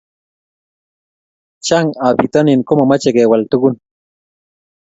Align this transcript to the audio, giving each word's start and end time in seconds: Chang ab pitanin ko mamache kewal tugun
Chang 1.65 1.89
ab 2.05 2.13
pitanin 2.19 2.61
ko 2.67 2.71
mamache 2.79 3.09
kewal 3.15 3.41
tugun 3.51 3.75